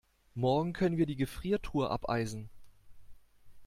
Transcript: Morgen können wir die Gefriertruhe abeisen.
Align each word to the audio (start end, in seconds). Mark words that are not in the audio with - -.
Morgen 0.33 0.73
können 0.73 0.97
wir 0.97 1.05
die 1.05 1.15
Gefriertruhe 1.15 1.91
abeisen. 1.91 2.49